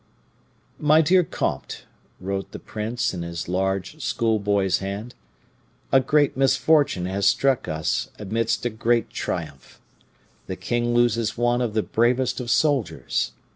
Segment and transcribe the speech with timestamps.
[0.79, 1.85] "MY DEAR COMTE,"
[2.19, 5.13] wrote the prince, in his large, school boy's hand,
[5.91, 9.79] "a great misfortune has struck us amidst a great triumph.
[10.47, 13.33] The king loses one of the bravest of soldiers.